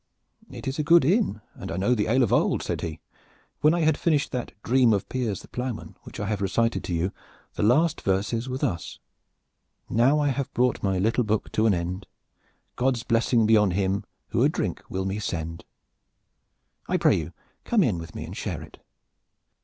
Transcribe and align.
"It 0.49 0.67
is 0.67 0.79
a 0.79 0.83
good 0.83 1.05
inn, 1.05 1.41
and 1.53 1.71
I 1.71 1.77
know 1.77 1.93
the 1.93 2.07
ale 2.07 2.23
of 2.23 2.33
old," 2.33 2.63
said 2.63 2.81
he. 2.81 2.99
"When 3.59 3.75
I 3.75 3.81
had 3.81 3.99
finished 3.99 4.31
that 4.31 4.51
'Dream 4.63 4.93
of 4.93 5.07
Piers 5.09 5.43
the 5.43 5.47
Plowman' 5.47 5.93
from 5.93 6.01
which 6.01 6.19
I 6.19 6.25
have 6.25 6.41
recited 6.41 6.83
to 6.85 6.93
you, 6.95 7.11
the 7.53 7.61
last 7.61 8.01
verses 8.01 8.49
were 8.49 8.57
thus: 8.57 8.97
"'Now 9.91 10.21
have 10.21 10.47
I 10.47 10.55
brought 10.55 10.81
my 10.81 10.97
little 10.97 11.23
booke 11.23 11.51
to 11.51 11.67
an 11.67 11.75
ende 11.75 12.07
God's 12.77 13.03
blessing 13.03 13.45
be 13.45 13.55
on 13.55 13.69
him 13.69 14.03
who 14.29 14.43
a 14.43 14.49
drinke 14.49 14.81
will 14.89 15.05
me 15.05 15.19
sende' 15.19 15.65
"I 16.87 16.97
pray 16.97 17.15
you 17.15 17.31
come 17.63 17.83
in 17.83 17.99
with 17.99 18.15
me 18.15 18.25
and 18.25 18.35
share 18.35 18.63
it." 18.63 18.79